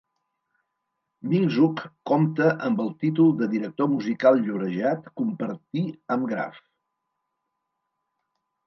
Minczuk 1.33 1.83
compta 2.11 2.47
amb 2.69 2.81
el 2.85 2.91
títol 3.05 3.29
de 3.43 3.51
director 3.53 3.93
musical 3.93 4.43
llorejat, 4.49 5.07
compartir 5.23 5.87
amb 6.17 6.31
Graf. 6.35 6.61